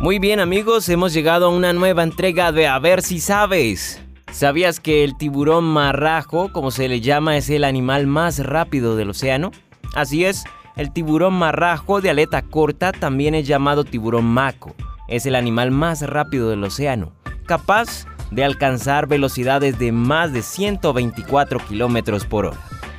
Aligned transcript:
Muy 0.00 0.20
bien 0.20 0.38
amigos, 0.38 0.88
hemos 0.90 1.12
llegado 1.12 1.46
a 1.46 1.48
una 1.48 1.72
nueva 1.72 2.04
entrega 2.04 2.52
de 2.52 2.68
A 2.68 2.78
ver 2.78 3.02
si 3.02 3.18
sabes. 3.18 4.00
¿Sabías 4.30 4.78
que 4.78 5.02
el 5.02 5.18
tiburón 5.18 5.64
marrajo, 5.64 6.52
como 6.52 6.70
se 6.70 6.86
le 6.86 7.00
llama, 7.00 7.36
es 7.36 7.50
el 7.50 7.64
animal 7.64 8.06
más 8.06 8.38
rápido 8.38 8.94
del 8.94 9.10
océano? 9.10 9.50
Así 9.96 10.24
es, 10.24 10.44
el 10.76 10.92
tiburón 10.92 11.34
marrajo 11.34 12.00
de 12.00 12.10
aleta 12.10 12.42
corta 12.42 12.92
también 12.92 13.34
es 13.34 13.48
llamado 13.48 13.82
tiburón 13.82 14.26
maco. 14.26 14.72
Es 15.08 15.26
el 15.26 15.34
animal 15.34 15.72
más 15.72 16.02
rápido 16.02 16.48
del 16.48 16.62
océano, 16.62 17.12
capaz 17.46 18.06
de 18.30 18.44
alcanzar 18.44 19.08
velocidades 19.08 19.80
de 19.80 19.90
más 19.90 20.32
de 20.32 20.42
124 20.42 21.58
kilómetros 21.66 22.24
por 22.24 22.46
hora. 22.46 22.58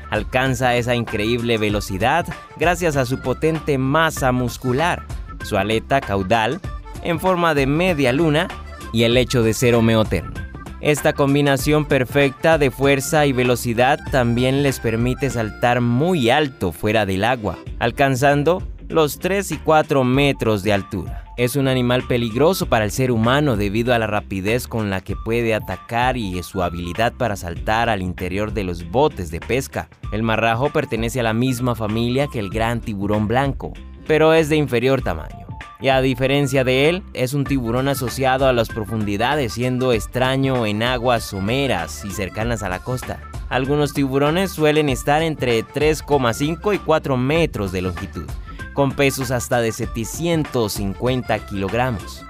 Alcanza 0.09 0.75
esa 0.75 0.95
increíble 0.95 1.57
velocidad 1.57 2.25
gracias 2.57 2.97
a 2.97 3.05
su 3.05 3.21
potente 3.21 3.77
masa 3.77 4.33
muscular, 4.33 5.05
su 5.45 5.55
aleta 5.55 6.01
caudal 6.01 6.59
en 7.03 7.19
forma 7.19 7.53
de 7.53 7.67
media 7.67 8.13
luna 8.13 8.47
y 8.93 9.03
el 9.03 9.17
hecho 9.17 9.43
de 9.43 9.53
ser 9.53 9.75
homeoterno. 9.75 10.33
Esta 10.81 11.11
combinación 11.11 11.85
perfecta 11.85 12.57
de 12.57 12.71
fuerza 12.71 13.25
y 13.25 13.33
velocidad 13.33 13.99
también 14.11 14.63
les 14.63 14.79
permite 14.79 15.29
saltar 15.29 15.81
muy 15.81 16.29
alto 16.29 16.71
fuera 16.71 17.05
del 17.05 17.25
agua, 17.25 17.57
alcanzando 17.79 18.63
los 18.87 19.19
3 19.19 19.51
y 19.51 19.57
4 19.57 20.03
metros 20.05 20.63
de 20.63 20.71
altura. 20.71 21.25
Es 21.35 21.57
un 21.57 21.67
animal 21.67 22.03
peligroso 22.07 22.65
para 22.65 22.85
el 22.85 22.91
ser 22.91 23.11
humano 23.11 23.57
debido 23.57 23.93
a 23.93 23.99
la 23.99 24.07
rapidez 24.07 24.67
con 24.67 24.89
la 24.89 25.01
que 25.01 25.15
puede 25.15 25.53
atacar 25.53 26.15
y 26.17 26.41
su 26.43 26.63
habilidad 26.63 27.13
para 27.13 27.35
saltar 27.35 27.89
al 27.89 28.01
interior 28.01 28.53
de 28.53 28.63
los 28.63 28.89
botes 28.89 29.31
de 29.31 29.39
pesca. 29.41 29.89
El 30.11 30.23
marrajo 30.23 30.69
pertenece 30.69 31.19
a 31.19 31.23
la 31.23 31.33
misma 31.33 31.75
familia 31.75 32.27
que 32.27 32.39
el 32.39 32.49
gran 32.49 32.79
tiburón 32.79 33.27
blanco, 33.27 33.73
pero 34.07 34.33
es 34.33 34.49
de 34.49 34.55
inferior 34.55 35.01
tamaño 35.01 35.48
y 35.81 35.87
a 35.87 36.01
diferencia 36.01 36.63
de 36.63 36.89
él, 36.89 37.03
es 37.13 37.33
un 37.33 37.45
tiburón 37.45 37.87
asociado 37.87 38.47
a 38.47 38.53
las 38.53 38.69
profundidades, 38.69 39.53
siendo 39.53 39.93
extraño 39.93 40.65
en 40.65 40.83
aguas 40.83 41.23
someras 41.23 42.03
y 42.03 42.11
cercanas 42.11 42.63
a 42.63 42.69
la 42.69 42.79
costa. 42.79 43.21
Algunos 43.49 43.93
tiburones 43.93 44.51
suelen 44.51 44.89
estar 44.89 45.21
entre 45.21 45.65
3,5 45.65 46.75
y 46.75 46.79
4 46.79 47.17
metros 47.17 47.71
de 47.71 47.81
longitud, 47.81 48.27
con 48.73 48.91
pesos 48.91 49.31
hasta 49.31 49.61
de 49.61 49.71
750 49.71 51.39
kilogramos. 51.47 52.25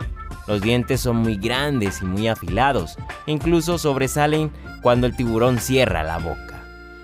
Los 0.47 0.61
dientes 0.61 1.02
son 1.02 1.17
muy 1.17 1.36
grandes 1.36 2.02
y 2.02 2.05
muy 2.05 2.27
afilados, 2.27 2.97
incluso 3.27 3.77
sobresalen 3.77 4.52
cuando 4.81 5.05
el 5.05 5.16
tiburón 5.16 5.59
cierra 5.59 6.03
la 6.03 6.17
boca. 6.17 6.64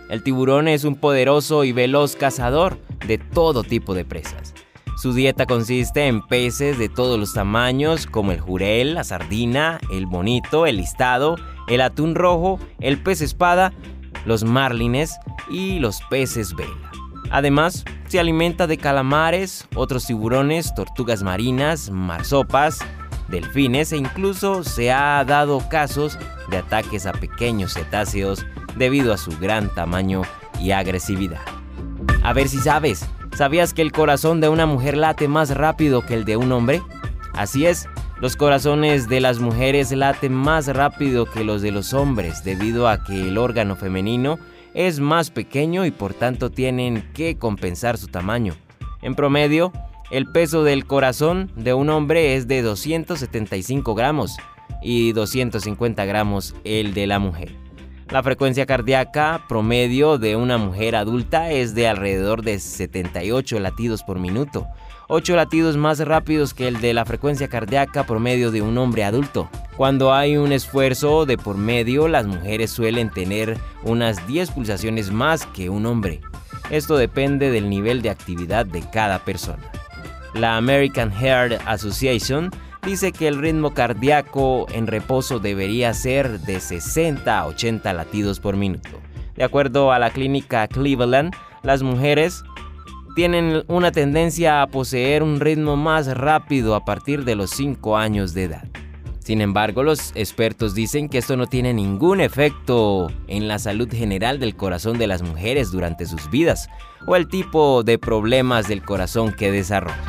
El 0.09 0.23
tiburón 0.23 0.67
es 0.67 0.83
un 0.83 0.95
poderoso 0.95 1.63
y 1.63 1.71
veloz 1.71 2.16
cazador 2.16 2.79
de 3.07 3.17
todo 3.17 3.63
tipo 3.63 3.93
de 3.93 4.05
presas. 4.05 4.54
Su 4.95 5.13
dieta 5.13 5.45
consiste 5.45 6.07
en 6.07 6.22
peces 6.22 6.78
de 6.78 6.88
todos 6.88 7.19
los 7.19 7.33
tamaños 7.33 8.06
como 8.06 8.31
el 8.31 8.39
jurel, 8.39 8.94
la 8.94 9.03
sardina, 9.03 9.79
el 9.91 10.06
bonito, 10.06 10.66
el 10.66 10.78
listado, 10.78 11.35
el 11.67 11.81
atún 11.81 12.16
rojo, 12.16 12.59
el 12.79 13.01
pez 13.01 13.22
espada, 13.22 13.73
los 14.25 14.45
marlines 14.45 15.17
y 15.50 15.79
los 15.79 16.01
peces 16.09 16.56
vela. 16.56 16.91
Además, 17.29 17.83
se 18.07 18.19
alimenta 18.19 18.67
de 18.67 18.78
calamares, 18.78 19.67
otros 19.75 20.06
tiburones, 20.06 20.73
tortugas 20.73 21.23
marinas, 21.23 21.89
marsopas, 21.89 22.79
delfines 23.27 23.91
e 23.91 23.97
incluso 23.97 24.63
se 24.63 24.94
ha 24.94 25.23
dado 25.25 25.62
casos 25.69 26.17
de 26.50 26.57
ataques 26.57 27.06
a 27.06 27.12
pequeños 27.12 27.73
cetáceos 27.73 28.45
debido 28.77 29.13
a 29.13 29.17
su 29.17 29.38
gran 29.39 29.73
tamaño 29.73 30.22
y 30.59 30.72
agresividad. 30.72 31.41
A 32.23 32.33
ver 32.33 32.47
si 32.47 32.59
sabes, 32.59 33.06
¿Sabías 33.35 33.73
que 33.73 33.81
el 33.81 33.91
corazón 33.91 34.40
de 34.40 34.47
una 34.47 34.66
mujer 34.66 34.96
late 34.96 35.28
más 35.28 35.50
rápido 35.50 36.01
que 36.01 36.13
el 36.13 36.23
de 36.23 36.38
un 36.38 36.53
hombre? 36.53 36.81
Así 37.34 37.66
es, 37.66 37.85
los 38.22 38.38
corazones 38.38 39.09
de 39.09 39.19
las 39.19 39.40
mujeres 39.40 39.91
laten 39.91 40.31
más 40.31 40.68
rápido 40.68 41.25
que 41.25 41.44
los 41.44 41.62
de 41.62 41.72
los 41.72 41.94
hombres 41.94 42.45
debido 42.45 42.88
a 42.88 43.03
que 43.03 43.28
el 43.28 43.38
órgano 43.38 43.75
femenino 43.75 44.40
es 44.74 45.01
más 45.01 45.31
pequeño 45.31 45.85
y 45.85 45.91
por 45.91 46.13
tanto 46.13 46.50
tienen 46.50 47.12
que 47.13 47.38
compensar 47.38 47.97
su 47.97 48.07
tamaño. 48.07 48.53
En 49.01 49.16
promedio, 49.16 49.74
el 50.12 50.28
peso 50.31 50.63
del 50.63 50.85
corazón 50.85 51.51
de 51.57 51.74
un 51.74 51.90
hombre 51.90 52.35
es 52.35 52.47
de 52.47 52.62
275 52.62 53.95
gramos 53.95 54.38
y 54.81 55.12
250 55.12 56.06
gramos 56.06 56.56
el 56.63 56.94
de 56.94 57.06
la 57.06 57.19
mujer. 57.19 57.64
La 58.09 58.21
frecuencia 58.21 58.67
cardíaca 58.67 59.45
promedio 59.49 60.19
de 60.19 60.35
una 60.35 60.59
mujer 60.59 60.95
adulta 60.95 61.49
es 61.49 61.73
de 61.73 61.88
alrededor 61.88 62.43
de 62.43 62.59
78 62.59 63.59
latidos 63.59 64.03
por 64.03 64.19
minuto, 64.19 64.67
8 65.07 65.35
latidos 65.35 65.75
más 65.75 65.99
rápidos 65.99 66.53
que 66.53 66.67
el 66.67 66.81
de 66.81 66.94
la 66.94 67.03
frecuencia 67.05 67.47
cardíaca 67.47 68.05
promedio 68.05 68.51
de 68.51 68.61
un 68.61 68.77
hombre 68.77 69.03
adulto. 69.03 69.49
Cuando 69.75 70.13
hay 70.13 70.38
un 70.38 70.51
esfuerzo 70.51 71.25
de 71.25 71.39
por 71.39 71.57
medio, 71.57 72.07
las 72.07 72.27
mujeres 72.27 72.69
suelen 72.69 73.09
tener 73.09 73.57
unas 73.83 74.25
10 74.27 74.51
pulsaciones 74.51 75.11
más 75.11 75.47
que 75.47 75.71
un 75.71 75.88
hombre. 75.88 76.21
Esto 76.69 76.97
depende 76.97 77.49
del 77.49 77.69
nivel 77.69 78.03
de 78.03 78.11
actividad 78.11 78.67
de 78.67 78.81
cada 78.91 79.19
persona. 79.25 79.63
La 80.35 80.57
American 80.57 81.11
Heart 81.11 81.61
Association 81.65 82.51
dice 82.85 83.12
que 83.12 83.28
el 83.28 83.40
ritmo 83.40 83.73
cardíaco 83.73 84.68
en 84.72 84.85
reposo 84.85 85.40
debería 85.40 85.94
ser 85.94 86.40
de 86.41 86.59
60 86.59 87.40
a 87.40 87.47
80 87.47 87.91
latidos 87.94 88.40
por 88.40 88.56
minuto. 88.56 88.90
De 89.35 89.44
acuerdo 89.44 89.91
a 89.91 90.00
la 90.00 90.12
clínica 90.12 90.68
Cleveland, 90.68 91.34
las 91.63 91.81
mujeres 91.81 92.44
tienen 93.16 93.63
una 93.68 93.91
tendencia 93.91 94.62
a 94.62 94.68
poseer 94.68 95.24
un 95.24 95.40
ritmo 95.40 95.75
más 95.75 96.16
rápido 96.16 96.75
a 96.75 96.85
partir 96.85 97.25
de 97.25 97.35
los 97.35 97.50
5 97.51 97.97
años 97.97 98.34
de 98.34 98.44
edad. 98.44 98.68
Sin 99.19 99.41
embargo, 99.41 99.81
los 99.81 100.12
expertos 100.13 100.75
dicen 100.75 101.09
que 101.09 101.18
esto 101.18 101.35
no 101.35 101.47
tiene 101.47 101.74
ningún 101.74 102.22
efecto 102.22 103.12
en 103.28 103.47
la 103.47 103.57
salud 103.57 103.91
general 103.91 104.40
del 104.40 104.56
corazón 104.56 105.00
de 105.00 105.07
las 105.07 105.24
mujeres 105.24 105.72
durante 105.72 106.06
sus 106.06 106.29
vidas 106.29 106.69
o 107.07 107.16
el 107.16 107.28
tipo 107.28 107.81
de 107.81 107.97
problemas 107.97 108.68
del 108.68 108.84
corazón 108.84 109.34
que 109.34 109.51
desarrollan. 109.51 110.00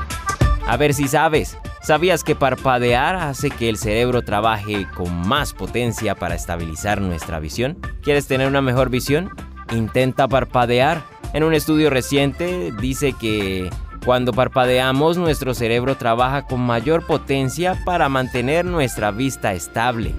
A 0.67 0.77
ver 0.77 0.93
si 0.93 1.09
sabes, 1.09 1.57
¿Sabías 1.87 2.25
que 2.25 2.35
parpadear 2.35 3.15
hace 3.15 3.49
que 3.49 3.69
el 3.69 3.77
cerebro 3.77 4.23
trabaje 4.23 4.89
con 4.97 5.29
más 5.29 5.53
potencia 5.53 6.17
para 6.17 6.35
estabilizar 6.35 7.01
nuestra 7.01 7.39
visión? 7.39 7.79
¿Quieres 8.03 8.27
tener 8.27 8.49
una 8.49 8.61
mejor 8.61 8.91
visión? 8.91 9.31
Intenta 9.71 10.27
parpadear. 10.27 11.05
En 11.33 11.45
un 11.45 11.55
estudio 11.55 11.89
reciente 11.89 12.73
dice 12.81 13.13
que 13.13 13.71
cuando 14.05 14.33
parpadeamos 14.33 15.17
nuestro 15.17 15.55
cerebro 15.55 15.97
trabaja 15.97 16.49
con 16.49 16.61
mayor 16.61 17.07
potencia 17.07 17.81
para 17.85 18.09
mantener 18.09 18.65
nuestra 18.65 19.13
vista 19.13 19.53
estable. 19.53 20.13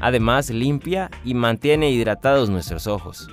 Además 0.00 0.50
limpia 0.50 1.10
y 1.24 1.34
mantiene 1.34 1.90
hidratados 1.90 2.50
nuestros 2.50 2.86
ojos. 2.86 3.28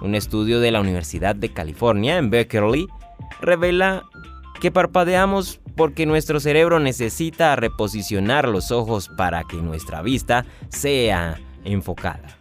Un 0.00 0.14
estudio 0.14 0.60
de 0.60 0.70
la 0.70 0.80
Universidad 0.80 1.34
de 1.34 1.52
California 1.52 2.18
en 2.18 2.30
Berkeley 2.30 2.86
revela 3.40 4.04
que 4.60 4.70
parpadeamos 4.70 5.59
porque 5.76 6.06
nuestro 6.06 6.40
cerebro 6.40 6.80
necesita 6.80 7.56
reposicionar 7.56 8.48
los 8.48 8.70
ojos 8.70 9.08
para 9.16 9.44
que 9.44 9.56
nuestra 9.56 10.02
vista 10.02 10.44
sea 10.68 11.40
enfocada. 11.64 12.40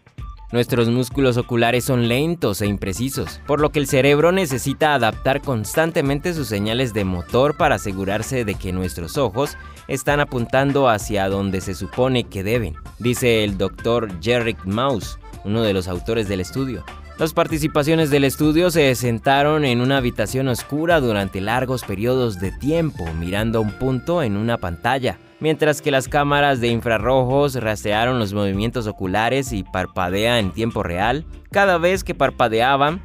Nuestros 0.52 0.90
músculos 0.90 1.38
oculares 1.38 1.84
son 1.84 2.08
lentos 2.08 2.62
e 2.62 2.66
imprecisos, 2.66 3.40
por 3.46 3.62
lo 3.62 3.70
que 3.70 3.78
el 3.78 3.86
cerebro 3.86 4.31
necesita 4.31 4.96
adaptar 4.96 5.42
constantemente 5.42 6.34
sus 6.34 6.48
señales 6.48 6.92
de 6.92 7.06
motor 7.06 7.56
para 7.56 7.76
asegurarse 7.76 8.46
de 8.46 8.56
que 8.56 8.74
nuestros 8.74 9.16
ojos 9.18 9.58
están 9.88 10.20
apuntando 10.20 10.90
hacia 10.90 11.30
donde 11.30 11.62
se 11.62 11.76
supone 11.76 12.24
que 12.24 12.42
deben, 12.42 12.76
dice 12.98 13.44
el 13.44 13.60
doctor 13.60 14.10
Jerry 14.22 14.58
Mouse, 14.66 15.20
uno 15.46 15.62
de 15.62 15.74
los 15.74 15.88
autores 15.88 16.28
del 16.28 16.40
estudio. 16.40 16.84
Las 17.19 17.33
participaciones 17.33 18.12
del 18.12 18.24
estudio 18.24 18.71
se 18.71 18.95
sentaron 18.95 19.66
en 19.66 19.81
una 19.81 19.98
habitación 19.98 20.48
oscura 20.48 21.01
durante 21.01 21.42
largos 21.42 21.83
periodos 21.83 22.39
de 22.39 22.54
tiempo, 22.54 23.06
mirando 23.19 23.60
un 23.60 23.71
punto 23.71 24.24
en 24.24 24.38
una 24.38 24.57
pantalla, 24.57 25.19
mientras 25.42 25.81
que 25.81 25.92
las 25.92 26.07
cámaras 26.07 26.62
de 26.62 26.69
infrarrojos 26.69 27.56
rastrearon 27.56 28.19
los 28.19 28.31
movimientos 28.31 28.88
oculares 28.88 29.51
y 29.51 29.63
parpadea 29.63 30.39
en 30.39 30.54
tiempo 30.54 30.81
real. 30.81 31.25
Cada 31.51 31.77
vez 31.77 32.06
que 32.06 32.16
parpadeaban, 32.16 33.01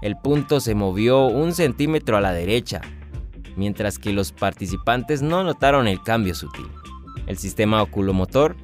el 0.00 0.16
punto 0.16 0.58
se 0.60 0.74
movió 0.74 1.26
un 1.26 1.52
centímetro 1.52 2.16
a 2.16 2.22
la 2.22 2.32
derecha, 2.32 2.80
mientras 3.56 3.98
que 3.98 4.14
los 4.14 4.32
participantes 4.32 5.20
no 5.20 5.44
notaron 5.44 5.86
el 5.86 6.02
cambio 6.02 6.34
sutil. 6.34 6.68
El 7.26 7.36
sistema 7.36 7.82
oculomotor 7.82 8.56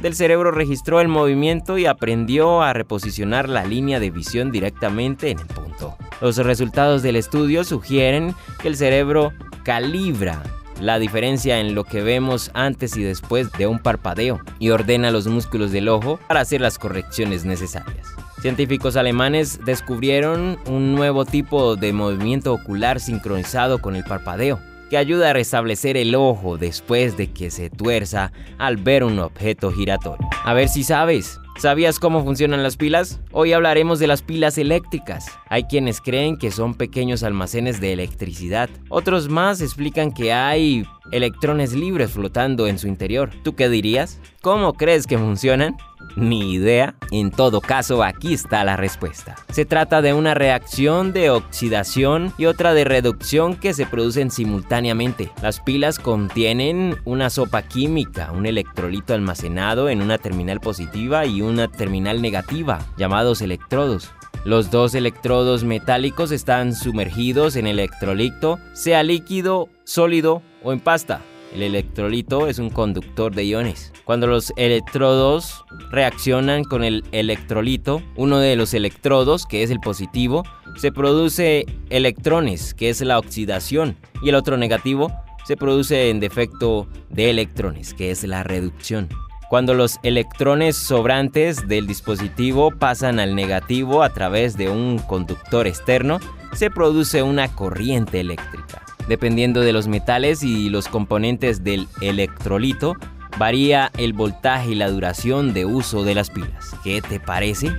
del 0.00 0.14
cerebro 0.14 0.50
registró 0.50 1.00
el 1.00 1.08
movimiento 1.08 1.78
y 1.78 1.86
aprendió 1.86 2.62
a 2.62 2.72
reposicionar 2.72 3.48
la 3.48 3.64
línea 3.64 4.00
de 4.00 4.10
visión 4.10 4.50
directamente 4.50 5.30
en 5.30 5.38
el 5.38 5.46
punto. 5.46 5.96
Los 6.20 6.36
resultados 6.38 7.02
del 7.02 7.16
estudio 7.16 7.64
sugieren 7.64 8.34
que 8.60 8.68
el 8.68 8.76
cerebro 8.76 9.32
calibra 9.64 10.42
la 10.80 10.98
diferencia 10.98 11.58
en 11.58 11.74
lo 11.74 11.84
que 11.84 12.02
vemos 12.02 12.50
antes 12.54 12.96
y 12.96 13.02
después 13.02 13.50
de 13.52 13.66
un 13.66 13.78
parpadeo 13.78 14.40
y 14.58 14.70
ordena 14.70 15.10
los 15.10 15.26
músculos 15.26 15.72
del 15.72 15.88
ojo 15.88 16.18
para 16.28 16.40
hacer 16.40 16.60
las 16.60 16.78
correcciones 16.78 17.44
necesarias. 17.44 18.06
Científicos 18.40 18.96
alemanes 18.96 19.58
descubrieron 19.64 20.58
un 20.66 20.94
nuevo 20.94 21.24
tipo 21.24 21.76
de 21.76 21.92
movimiento 21.92 22.52
ocular 22.52 23.00
sincronizado 23.00 23.78
con 23.78 23.96
el 23.96 24.04
parpadeo, 24.04 24.60
que 24.90 24.96
ayuda 24.96 25.30
a 25.30 25.32
restablecer 25.32 25.96
el 25.96 26.14
ojo 26.14 26.58
después 26.58 27.16
de 27.16 27.32
que 27.32 27.50
se 27.50 27.70
tuerza 27.70 28.32
al 28.58 28.76
ver 28.76 29.04
un 29.04 29.18
objeto 29.18 29.72
giratorio. 29.72 30.26
A 30.44 30.54
ver 30.54 30.68
si 30.68 30.84
sabes. 30.84 31.38
¿Sabías 31.58 31.98
cómo 31.98 32.22
funcionan 32.22 32.62
las 32.62 32.76
pilas? 32.76 33.18
Hoy 33.32 33.54
hablaremos 33.54 33.98
de 33.98 34.06
las 34.06 34.20
pilas 34.20 34.58
eléctricas. 34.58 35.26
Hay 35.48 35.64
quienes 35.64 36.02
creen 36.02 36.36
que 36.36 36.50
son 36.50 36.74
pequeños 36.74 37.22
almacenes 37.22 37.80
de 37.80 37.94
electricidad. 37.94 38.68
Otros 38.90 39.30
más 39.30 39.62
explican 39.62 40.12
que 40.12 40.34
hay 40.34 40.84
electrones 41.12 41.72
libres 41.72 42.10
flotando 42.10 42.66
en 42.66 42.78
su 42.78 42.88
interior. 42.88 43.30
¿Tú 43.42 43.54
qué 43.54 43.70
dirías? 43.70 44.20
¿Cómo 44.42 44.74
crees 44.74 45.06
que 45.06 45.16
funcionan? 45.16 45.78
Ni 46.14 46.52
idea. 46.52 46.94
En 47.10 47.30
todo 47.30 47.60
caso, 47.60 48.02
aquí 48.02 48.34
está 48.34 48.64
la 48.64 48.76
respuesta. 48.76 49.36
Se 49.50 49.64
trata 49.64 50.02
de 50.02 50.12
una 50.12 50.34
reacción 50.34 51.12
de 51.12 51.30
oxidación 51.30 52.32
y 52.38 52.46
otra 52.46 52.74
de 52.74 52.84
reducción 52.84 53.56
que 53.56 53.74
se 53.74 53.86
producen 53.86 54.30
simultáneamente. 54.30 55.30
Las 55.42 55.60
pilas 55.60 55.98
contienen 55.98 56.96
una 57.04 57.30
sopa 57.30 57.62
química, 57.62 58.32
un 58.32 58.46
electrolito 58.46 59.14
almacenado 59.14 59.88
en 59.88 60.02
una 60.02 60.18
terminal 60.18 60.60
positiva 60.60 61.26
y 61.26 61.42
una 61.42 61.68
terminal 61.68 62.22
negativa, 62.22 62.78
llamados 62.96 63.42
electrodos. 63.42 64.10
Los 64.44 64.70
dos 64.70 64.94
electrodos 64.94 65.64
metálicos 65.64 66.30
están 66.30 66.72
sumergidos 66.72 67.56
en 67.56 67.66
electrolito, 67.66 68.60
sea 68.74 69.02
líquido, 69.02 69.68
sólido 69.82 70.40
o 70.62 70.72
en 70.72 70.78
pasta. 70.78 71.20
El 71.56 71.62
electrolito 71.62 72.48
es 72.48 72.58
un 72.58 72.68
conductor 72.68 73.34
de 73.34 73.46
iones. 73.46 73.90
Cuando 74.04 74.26
los 74.26 74.52
electrodos 74.58 75.64
reaccionan 75.90 76.64
con 76.64 76.84
el 76.84 77.02
electrolito, 77.12 78.02
uno 78.14 78.40
de 78.40 78.56
los 78.56 78.74
electrodos, 78.74 79.46
que 79.46 79.62
es 79.62 79.70
el 79.70 79.80
positivo, 79.80 80.42
se 80.76 80.92
produce 80.92 81.64
electrones, 81.88 82.74
que 82.74 82.90
es 82.90 83.00
la 83.00 83.18
oxidación, 83.18 83.96
y 84.20 84.28
el 84.28 84.34
otro 84.34 84.58
negativo 84.58 85.10
se 85.46 85.56
produce 85.56 86.10
en 86.10 86.20
defecto 86.20 86.88
de 87.08 87.30
electrones, 87.30 87.94
que 87.94 88.10
es 88.10 88.22
la 88.24 88.42
reducción. 88.42 89.08
Cuando 89.48 89.72
los 89.72 89.96
electrones 90.02 90.76
sobrantes 90.76 91.66
del 91.66 91.86
dispositivo 91.86 92.70
pasan 92.70 93.18
al 93.18 93.34
negativo 93.34 94.02
a 94.02 94.10
través 94.10 94.58
de 94.58 94.68
un 94.68 94.98
conductor 94.98 95.66
externo, 95.66 96.20
se 96.52 96.70
produce 96.70 97.22
una 97.22 97.48
corriente 97.48 98.20
eléctrica. 98.20 98.82
Dependiendo 99.08 99.60
de 99.60 99.72
los 99.72 99.86
metales 99.88 100.42
y 100.42 100.68
los 100.68 100.88
componentes 100.88 101.62
del 101.62 101.86
electrolito, 102.00 102.94
varía 103.38 103.92
el 103.98 104.12
voltaje 104.12 104.70
y 104.70 104.74
la 104.74 104.90
duración 104.90 105.54
de 105.54 105.64
uso 105.64 106.04
de 106.04 106.14
las 106.14 106.30
pilas. 106.30 106.74
¿Qué 106.82 107.02
te 107.02 107.20
parece? 107.20 107.72